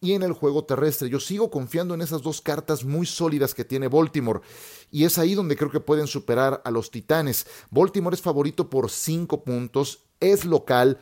y 0.00 0.12
en 0.12 0.22
el 0.22 0.32
juego 0.32 0.64
terrestre. 0.64 1.08
Yo 1.08 1.18
sigo 1.18 1.50
confiando 1.50 1.94
en 1.94 2.02
esas 2.02 2.22
dos 2.22 2.40
cartas 2.40 2.84
muy 2.84 3.06
sólidas 3.06 3.54
que 3.54 3.64
tiene 3.64 3.88
Baltimore 3.88 4.40
y 4.90 5.04
es 5.04 5.18
ahí 5.18 5.34
donde 5.34 5.56
creo 5.56 5.70
que 5.70 5.80
pueden 5.80 6.06
superar 6.06 6.60
a 6.64 6.70
los 6.70 6.90
Titanes. 6.90 7.46
Baltimore 7.70 8.14
es 8.14 8.22
favorito 8.22 8.68
por 8.68 8.90
5 8.90 9.44
puntos, 9.44 10.04
es 10.20 10.44
local, 10.44 11.00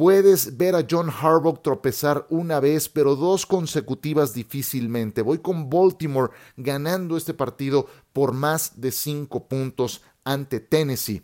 Puedes 0.00 0.56
ver 0.56 0.76
a 0.76 0.86
John 0.90 1.10
Harbaugh 1.10 1.60
tropezar 1.60 2.26
una 2.30 2.58
vez, 2.58 2.88
pero 2.88 3.16
dos 3.16 3.44
consecutivas 3.44 4.32
difícilmente. 4.32 5.20
Voy 5.20 5.40
con 5.40 5.68
Baltimore 5.68 6.32
ganando 6.56 7.18
este 7.18 7.34
partido 7.34 7.86
por 8.14 8.32
más 8.32 8.80
de 8.80 8.92
cinco 8.92 9.46
puntos 9.46 10.00
ante 10.24 10.58
Tennessee. 10.58 11.22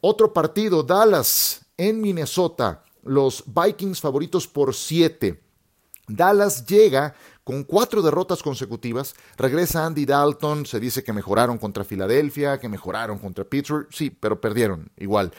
Otro 0.00 0.32
partido, 0.32 0.82
Dallas 0.82 1.66
en 1.76 2.00
Minnesota. 2.00 2.82
Los 3.02 3.44
Vikings 3.46 4.00
favoritos 4.00 4.48
por 4.48 4.74
siete. 4.74 5.42
Dallas 6.08 6.64
llega 6.64 7.14
con 7.44 7.62
cuatro 7.62 8.00
derrotas 8.00 8.42
consecutivas, 8.42 9.14
regresa 9.36 9.84
Andy 9.84 10.06
Dalton, 10.06 10.64
se 10.64 10.80
dice 10.80 11.04
que 11.04 11.12
mejoraron 11.12 11.58
contra 11.58 11.84
Filadelfia, 11.84 12.58
que 12.58 12.70
mejoraron 12.70 13.18
contra 13.18 13.44
Pittsburgh, 13.44 13.86
sí, 13.90 14.08
pero 14.08 14.40
perdieron 14.40 14.90
igual. 14.96 15.30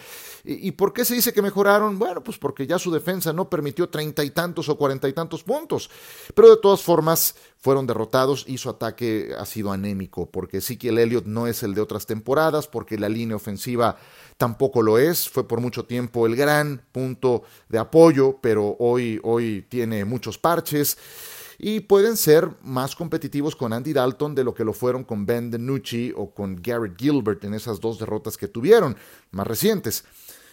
¿Y, 0.44 0.72
por 0.74 0.94
qué 0.94 1.04
se 1.04 1.16
dice 1.16 1.34
que 1.34 1.42
mejoraron? 1.42 1.98
Bueno, 1.98 2.24
pues 2.24 2.38
porque 2.38 2.68
ya 2.68 2.78
su 2.78 2.92
defensa 2.92 3.34
no 3.34 3.50
permitió 3.50 3.90
treinta 3.90 4.24
y 4.24 4.30
tantos 4.30 4.70
o 4.70 4.78
cuarenta 4.78 5.10
y 5.10 5.14
tantos 5.14 5.44
puntos, 5.44 5.90
pero 6.36 6.52
de 6.52 6.62
todas 6.62 6.84
formas 6.84 7.36
fueron 7.58 7.88
derrotados 7.88 8.46
y 8.48 8.60
su 8.60 8.70
ataque 8.70 9.34
ha 9.40 9.46
sido 9.48 9.72
anémico, 9.72 10.30
porque 10.30 10.62
el 10.84 11.00
Elliott 11.00 11.26
no 11.26 11.48
es 11.48 11.64
el 11.64 11.74
de 11.74 11.82
otras 11.82 12.06
temporadas, 12.06 12.68
porque 12.68 13.00
la 13.00 13.10
línea 13.10 13.36
ofensiva 13.36 13.98
tampoco 14.38 14.84
lo 14.84 15.00
es, 15.00 15.28
fue 15.28 15.48
por 15.48 15.62
mucho 15.62 15.86
tiempo 15.86 16.28
el 16.28 16.36
gran 16.36 16.84
punto 16.92 17.42
de 17.68 17.80
apoyo, 17.80 18.38
pero 18.40 18.76
hoy, 18.78 19.20
hoy 19.24 19.66
tiene 19.68 20.06
muchos 20.06 20.38
parches 20.38 20.98
y 21.58 21.82
pueden 21.82 22.18
ser 22.18 22.50
más 22.64 22.96
competitivos 22.96 23.56
con 23.56 23.74
Andy 23.74 23.94
Dalton 23.94 24.36
de 24.36 24.44
lo 24.44 24.54
que 24.54 24.64
lo 24.64 24.74
fueron 24.74 25.04
con 25.04 25.26
Ben 25.26 25.52
DiNucci 25.52 26.14
o 26.16 26.32
con 26.32 26.62
Garrett 26.62 27.00
Gilbert 27.00 27.44
en 27.44 27.54
esas 27.54 27.80
dos 27.80 28.00
derrotas 28.00 28.38
que 28.38 28.48
tuvieron, 28.48 28.96
más 29.32 29.48
recientes. 29.48 30.06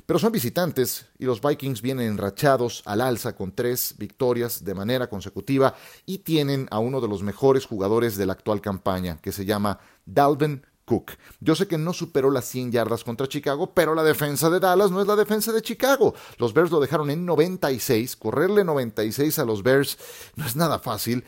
Pero 0.07 0.19
son 0.19 0.33
visitantes 0.33 1.07
y 1.19 1.27
los 1.27 1.41
Vikings 1.41 1.81
vienen 1.81 2.09
enrachados 2.09 2.83
al 2.87 3.01
alza 3.01 3.37
con 3.37 3.53
tres 3.53 3.95
victorias 3.99 4.65
de 4.65 4.75
manera 4.75 5.09
consecutiva 5.09 5.77
y 6.07 6.19
tienen 6.19 6.67
a 6.71 6.81
uno 6.81 7.01
de 7.01 7.09
los 7.09 7.23
mejores 7.23 7.67
jugadores 7.67 8.17
de 8.17 8.27
la 8.27 8.33
actual 8.33 8.61
campaña, 8.61 9.19
que 9.19 9.31
se 9.31 9.45
llama 9.45 9.79
Dalvin 10.05 10.63
Cook. 10.85 11.13
Yo 11.41 11.55
sé 11.55 11.67
que 11.67 11.79
no 11.79 11.93
superó 11.93 12.31
las 12.31 12.47
100 12.47 12.73
yardas 12.73 13.05
contra 13.05 13.29
Chicago, 13.29 13.73
pero 13.75 13.95
la 13.95 14.03
defensa 14.03 14.51
de 14.51 14.61
Dallas 14.61 14.91
no 14.91 15.01
es 15.01 15.07
la 15.07 15.17
defensa 15.17 15.53
de 15.53 15.63
Chicago. 15.63 16.15
Los 16.39 16.53
Bears 16.53 16.71
lo 16.71 16.81
dejaron 16.81 17.11
en 17.11 17.25
96. 17.25 18.17
Correrle 18.17 18.65
96 18.65 19.39
a 19.39 19.45
los 19.45 19.63
Bears 19.63 19.99
no 20.37 20.47
es 20.47 20.57
nada 20.57 20.79
fácil. 20.79 21.25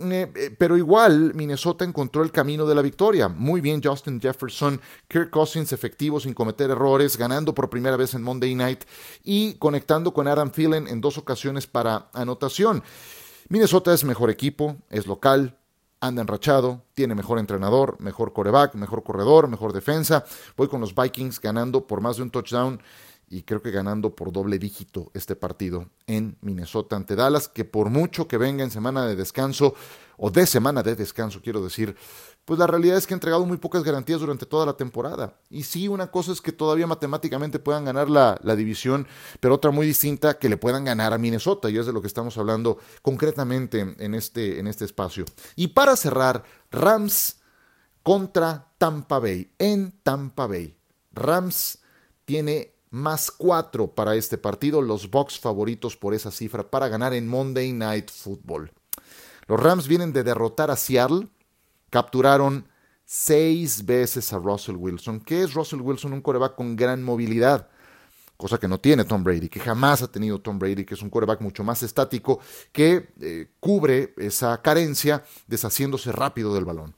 Eh, 0.00 0.32
eh, 0.34 0.56
pero 0.58 0.76
igual 0.76 1.34
Minnesota 1.34 1.84
encontró 1.84 2.22
el 2.22 2.32
camino 2.32 2.66
de 2.66 2.74
la 2.74 2.82
victoria. 2.82 3.28
Muy 3.28 3.60
bien 3.60 3.80
Justin 3.82 4.20
Jefferson, 4.20 4.80
Kirk 5.08 5.30
Cousins 5.30 5.72
efectivo 5.72 6.18
sin 6.18 6.34
cometer 6.34 6.70
errores, 6.70 7.16
ganando 7.16 7.54
por 7.54 7.70
primera 7.70 7.96
vez 7.96 8.14
en 8.14 8.22
Monday 8.22 8.54
Night 8.54 8.84
y 9.22 9.54
conectando 9.54 10.12
con 10.12 10.26
Adam 10.26 10.50
Thielen 10.50 10.88
en 10.88 11.00
dos 11.00 11.18
ocasiones 11.18 11.66
para 11.66 12.08
anotación. 12.12 12.82
Minnesota 13.48 13.92
es 13.92 14.04
mejor 14.04 14.30
equipo, 14.30 14.76
es 14.90 15.06
local, 15.06 15.58
anda 16.06 16.20
enrachado, 16.20 16.82
tiene 16.94 17.14
mejor 17.14 17.38
entrenador, 17.38 17.96
mejor 17.98 18.32
coreback, 18.32 18.74
mejor 18.74 19.02
corredor, 19.02 19.48
mejor 19.48 19.72
defensa. 19.72 20.24
Voy 20.56 20.68
con 20.68 20.80
los 20.80 20.94
Vikings 20.94 21.40
ganando 21.40 21.86
por 21.86 22.00
más 22.00 22.16
de 22.16 22.22
un 22.22 22.30
touchdown 22.30 22.80
y 23.28 23.42
creo 23.42 23.62
que 23.62 23.70
ganando 23.70 24.14
por 24.14 24.32
doble 24.32 24.58
dígito 24.58 25.10
este 25.14 25.36
partido 25.36 25.88
en 26.06 26.36
Minnesota 26.40 26.96
ante 26.96 27.16
Dallas, 27.16 27.48
que 27.48 27.64
por 27.64 27.90
mucho 27.90 28.28
que 28.28 28.38
venga 28.38 28.64
en 28.64 28.70
semana 28.70 29.06
de 29.06 29.16
descanso, 29.16 29.74
o 30.16 30.30
de 30.30 30.46
semana 30.46 30.82
de 30.82 30.94
descanso, 30.94 31.40
quiero 31.42 31.62
decir, 31.62 31.96
pues 32.44 32.58
la 32.58 32.66
realidad 32.66 32.96
es 32.96 33.06
que 33.06 33.14
ha 33.14 33.16
entregado 33.16 33.46
muy 33.46 33.56
pocas 33.56 33.82
garantías 33.82 34.20
durante 34.20 34.46
toda 34.46 34.66
la 34.66 34.76
temporada. 34.76 35.40
Y 35.50 35.64
sí, 35.64 35.88
una 35.88 36.10
cosa 36.10 36.32
es 36.32 36.40
que 36.40 36.52
todavía 36.52 36.86
matemáticamente 36.86 37.58
puedan 37.58 37.84
ganar 37.84 38.10
la, 38.10 38.38
la, 38.42 38.54
división, 38.54 39.06
pero 39.40 39.54
otra 39.54 39.70
muy 39.70 39.86
distinta 39.86 40.38
que 40.38 40.48
le 40.48 40.56
puedan 40.56 40.84
ganar 40.84 41.12
a 41.12 41.18
Minnesota, 41.18 41.70
y 41.70 41.78
es 41.78 41.86
de 41.86 41.92
lo 41.92 42.00
que 42.00 42.06
estamos 42.06 42.36
hablando 42.38 42.78
concretamente 43.02 43.94
en 43.98 44.14
este, 44.14 44.58
en 44.60 44.66
este 44.66 44.84
espacio. 44.84 45.24
Y 45.56 45.68
para 45.68 45.96
cerrar, 45.96 46.44
Rams 46.70 47.40
contra 48.02 48.68
Tampa 48.78 49.18
Bay, 49.18 49.50
en 49.58 49.92
Tampa 50.02 50.46
Bay. 50.46 50.76
Rams 51.12 51.78
tiene 52.24 52.73
más 52.94 53.32
cuatro 53.32 53.88
para 53.88 54.14
este 54.14 54.38
partido, 54.38 54.80
los 54.80 55.10
Bucks 55.10 55.38
favoritos 55.38 55.96
por 55.96 56.14
esa 56.14 56.30
cifra 56.30 56.62
para 56.62 56.86
ganar 56.86 57.12
en 57.12 57.26
Monday 57.26 57.72
Night 57.72 58.08
Football. 58.08 58.70
Los 59.48 59.60
Rams 59.60 59.88
vienen 59.88 60.12
de 60.12 60.22
derrotar 60.22 60.70
a 60.70 60.76
Seattle, 60.76 61.26
capturaron 61.90 62.68
seis 63.04 63.84
veces 63.84 64.32
a 64.32 64.38
Russell 64.38 64.76
Wilson. 64.76 65.20
¿Qué 65.20 65.42
es 65.42 65.54
Russell 65.54 65.80
Wilson? 65.80 66.12
Un 66.12 66.20
coreback 66.22 66.54
con 66.54 66.76
gran 66.76 67.02
movilidad, 67.02 67.68
cosa 68.36 68.58
que 68.58 68.68
no 68.68 68.78
tiene 68.78 69.04
Tom 69.04 69.24
Brady, 69.24 69.48
que 69.48 69.58
jamás 69.58 70.02
ha 70.02 70.12
tenido 70.12 70.40
Tom 70.40 70.60
Brady, 70.60 70.84
que 70.84 70.94
es 70.94 71.02
un 71.02 71.10
coreback 71.10 71.40
mucho 71.40 71.64
más 71.64 71.82
estático, 71.82 72.38
que 72.70 73.12
eh, 73.20 73.48
cubre 73.58 74.14
esa 74.18 74.62
carencia 74.62 75.24
deshaciéndose 75.48 76.12
rápido 76.12 76.54
del 76.54 76.64
balón. 76.64 76.94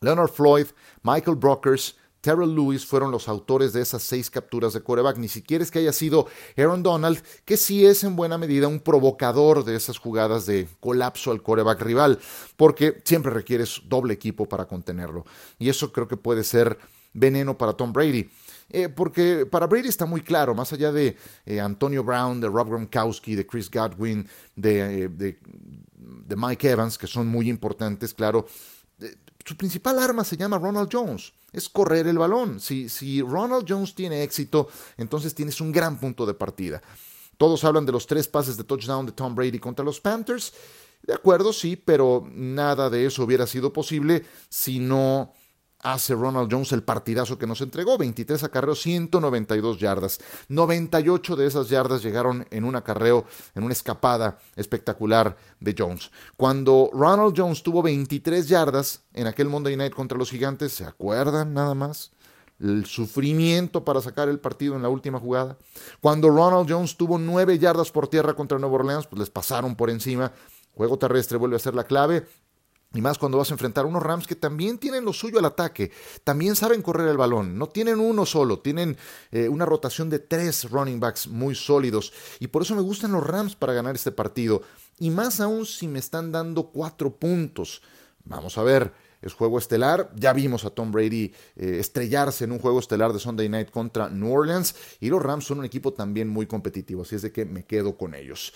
Leonard 0.00 0.30
Floyd, 0.30 0.66
Michael 1.04 1.36
Brockers, 1.36 1.96
Terrell 2.24 2.54
Lewis 2.54 2.86
fueron 2.86 3.10
los 3.10 3.28
autores 3.28 3.74
de 3.74 3.82
esas 3.82 4.02
seis 4.02 4.30
capturas 4.30 4.72
de 4.72 4.80
coreback. 4.80 5.18
Ni 5.18 5.28
siquiera 5.28 5.62
es 5.62 5.70
que 5.70 5.80
haya 5.80 5.92
sido 5.92 6.26
Aaron 6.56 6.82
Donald, 6.82 7.22
que 7.44 7.58
sí 7.58 7.84
es 7.84 8.02
en 8.02 8.16
buena 8.16 8.38
medida 8.38 8.66
un 8.66 8.80
provocador 8.80 9.62
de 9.62 9.76
esas 9.76 9.98
jugadas 9.98 10.46
de 10.46 10.66
colapso 10.80 11.30
al 11.32 11.42
coreback 11.42 11.82
rival, 11.82 12.18
porque 12.56 13.02
siempre 13.04 13.30
requieres 13.30 13.82
doble 13.84 14.14
equipo 14.14 14.46
para 14.46 14.64
contenerlo. 14.64 15.26
Y 15.58 15.68
eso 15.68 15.92
creo 15.92 16.08
que 16.08 16.16
puede 16.16 16.44
ser 16.44 16.78
veneno 17.12 17.58
para 17.58 17.74
Tom 17.74 17.92
Brady. 17.92 18.30
Eh, 18.70 18.88
porque 18.88 19.44
para 19.44 19.66
Brady 19.66 19.88
está 19.88 20.06
muy 20.06 20.22
claro, 20.22 20.54
más 20.54 20.72
allá 20.72 20.92
de 20.92 21.18
eh, 21.44 21.60
Antonio 21.60 22.02
Brown, 22.02 22.40
de 22.40 22.48
Rob 22.48 22.70
Gronkowski, 22.70 23.34
de 23.34 23.46
Chris 23.46 23.70
Godwin, 23.70 24.26
de, 24.56 25.10
eh, 25.20 25.38
Mike 26.34 26.70
Evans, 26.70 26.96
que 26.96 27.06
son 27.06 27.26
muy 27.26 27.50
importantes, 27.50 28.14
claro, 28.14 28.46
su 29.44 29.56
principal 29.58 29.98
arma 29.98 30.24
se 30.24 30.38
llama 30.38 30.58
Ronald 30.58 30.88
Jones, 30.90 31.34
es 31.54 31.68
correr 31.68 32.06
el 32.06 32.18
balón. 32.18 32.60
Si, 32.60 32.88
si 32.88 33.22
Ronald 33.22 33.64
Jones 33.66 33.94
tiene 33.94 34.22
éxito, 34.22 34.68
entonces 34.96 35.34
tienes 35.34 35.60
un 35.60 35.72
gran 35.72 35.98
punto 35.98 36.26
de 36.26 36.34
partida. 36.34 36.82
Todos 37.38 37.64
hablan 37.64 37.86
de 37.86 37.92
los 37.92 38.06
tres 38.06 38.28
pases 38.28 38.56
de 38.56 38.64
touchdown 38.64 39.06
de 39.06 39.12
Tom 39.12 39.34
Brady 39.34 39.58
contra 39.58 39.84
los 39.84 40.00
Panthers. 40.00 40.52
De 41.02 41.14
acuerdo, 41.14 41.52
sí, 41.52 41.76
pero 41.76 42.26
nada 42.32 42.90
de 42.90 43.06
eso 43.06 43.24
hubiera 43.24 43.46
sido 43.46 43.72
posible 43.72 44.24
si 44.48 44.78
no 44.78 45.32
hace 45.84 46.14
Ronald 46.14 46.50
Jones 46.50 46.72
el 46.72 46.82
partidazo 46.82 47.38
que 47.38 47.46
nos 47.46 47.60
entregó, 47.60 47.96
23 47.96 48.42
acarreos, 48.42 48.80
192 48.82 49.78
yardas. 49.78 50.18
98 50.48 51.36
de 51.36 51.46
esas 51.46 51.68
yardas 51.68 52.02
llegaron 52.02 52.46
en 52.50 52.64
un 52.64 52.74
acarreo, 52.74 53.24
en 53.54 53.62
una 53.62 53.72
escapada 53.72 54.38
espectacular 54.56 55.36
de 55.60 55.74
Jones. 55.78 56.10
Cuando 56.36 56.90
Ronald 56.92 57.34
Jones 57.36 57.62
tuvo 57.62 57.82
23 57.82 58.48
yardas 58.48 59.04
en 59.12 59.26
aquel 59.26 59.48
Monday 59.48 59.76
Night 59.76 59.94
contra 59.94 60.18
los 60.18 60.30
Gigantes, 60.30 60.72
¿se 60.72 60.84
acuerdan 60.84 61.54
nada 61.54 61.74
más? 61.74 62.10
el 62.60 62.86
sufrimiento 62.86 63.84
para 63.84 64.00
sacar 64.00 64.28
el 64.28 64.38
partido 64.38 64.76
en 64.76 64.82
la 64.82 64.88
última 64.88 65.18
jugada. 65.18 65.58
Cuando 66.00 66.30
Ronald 66.30 66.70
Jones 66.70 66.96
tuvo 66.96 67.18
9 67.18 67.58
yardas 67.58 67.90
por 67.90 68.08
tierra 68.08 68.34
contra 68.34 68.58
Nueva 68.58 68.76
Orleans, 68.76 69.06
pues 69.08 69.18
les 69.18 69.28
pasaron 69.28 69.74
por 69.74 69.90
encima. 69.90 70.32
Juego 70.72 70.96
terrestre 70.96 71.36
vuelve 71.36 71.56
a 71.56 71.58
ser 71.58 71.74
la 71.74 71.84
clave 71.84 72.26
Y 72.94 73.00
más 73.00 73.18
cuando 73.18 73.38
vas 73.38 73.50
a 73.50 73.54
enfrentar 73.54 73.86
unos 73.86 74.02
Rams 74.02 74.26
que 74.26 74.36
también 74.36 74.78
tienen 74.78 75.04
lo 75.04 75.12
suyo 75.12 75.40
al 75.40 75.44
ataque, 75.44 75.90
también 76.22 76.54
saben 76.54 76.80
correr 76.80 77.08
el 77.08 77.16
balón, 77.16 77.58
no 77.58 77.68
tienen 77.68 77.98
uno 77.98 78.24
solo, 78.24 78.60
tienen 78.60 78.96
eh, 79.32 79.48
una 79.48 79.66
rotación 79.66 80.08
de 80.08 80.20
tres 80.20 80.70
running 80.70 81.00
backs 81.00 81.26
muy 81.26 81.54
sólidos. 81.54 82.12
Y 82.38 82.46
por 82.46 82.62
eso 82.62 82.76
me 82.76 82.82
gustan 82.82 83.12
los 83.12 83.26
Rams 83.26 83.56
para 83.56 83.72
ganar 83.72 83.96
este 83.96 84.12
partido. 84.12 84.62
Y 85.00 85.10
más 85.10 85.40
aún 85.40 85.66
si 85.66 85.88
me 85.88 85.98
están 85.98 86.30
dando 86.30 86.70
cuatro 86.70 87.10
puntos. 87.16 87.82
Vamos 88.24 88.56
a 88.58 88.62
ver, 88.62 88.92
es 89.20 89.32
juego 89.32 89.58
estelar. 89.58 90.10
Ya 90.14 90.32
vimos 90.32 90.64
a 90.64 90.70
Tom 90.70 90.92
Brady 90.92 91.32
eh, 91.56 91.78
estrellarse 91.80 92.44
en 92.44 92.52
un 92.52 92.58
juego 92.58 92.78
estelar 92.78 93.12
de 93.12 93.18
Sunday 93.18 93.48
Night 93.48 93.70
contra 93.70 94.08
New 94.08 94.32
Orleans. 94.32 94.76
Y 95.00 95.08
los 95.08 95.22
Rams 95.22 95.46
son 95.46 95.58
un 95.58 95.64
equipo 95.64 95.92
también 95.92 96.28
muy 96.28 96.46
competitivo, 96.46 97.02
así 97.02 97.16
es 97.16 97.22
de 97.22 97.32
que 97.32 97.44
me 97.44 97.64
quedo 97.64 97.96
con 97.96 98.14
ellos. 98.14 98.52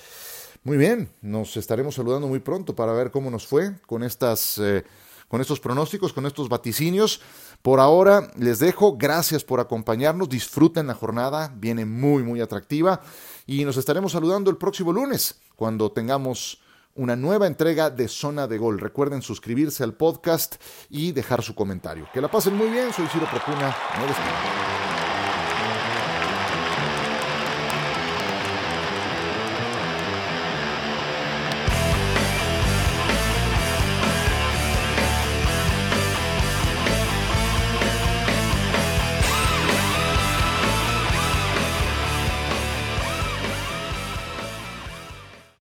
Muy 0.65 0.77
bien, 0.77 1.11
nos 1.23 1.57
estaremos 1.57 1.95
saludando 1.95 2.27
muy 2.27 2.41
pronto 2.41 2.75
para 2.75 2.93
ver 2.93 3.11
cómo 3.11 3.31
nos 3.31 3.47
fue 3.47 3.75
con 3.87 4.03
estas... 4.03 4.59
Eh, 4.59 4.85
con 5.29 5.43
estos 5.43 5.61
pronósticos, 5.61 6.13
con 6.13 6.27
estos 6.27 6.49
vaticinios. 6.49 7.21
Por 7.63 7.81
ahora 7.81 8.31
les 8.37 8.59
dejo, 8.59 8.97
gracias 8.97 9.45
por 9.45 9.61
acompañarnos, 9.61 10.29
disfruten 10.29 10.87
la 10.87 10.95
jornada, 10.95 11.53
viene 11.55 11.85
muy, 11.85 12.23
muy 12.23 12.41
atractiva 12.41 13.03
y 13.47 13.65
nos 13.65 13.77
estaremos 13.77 14.13
saludando 14.13 14.51
el 14.51 14.57
próximo 14.57 14.93
lunes 14.93 15.39
cuando 15.55 15.93
tengamos 15.93 16.63
una 16.95 17.15
nueva 17.15 17.47
entrega 17.47 17.91
de 17.91 18.09
Zona 18.09 18.47
de 18.47 18.59
Gol. 18.59 18.81
Recuerden 18.81 19.23
suscribirse 19.23 19.85
al 19.85 19.95
podcast 19.95 20.57
y 20.91 21.13
dejar 21.13 21.43
su 21.43 21.55
comentario. 21.55 22.09
Que 22.13 22.21
la 22.21 22.31
pasen 22.31 22.57
muy 22.57 22.69
bien, 22.71 22.93
soy 22.93 23.07
Ciro 23.07 23.27
Procuna. 23.31 23.75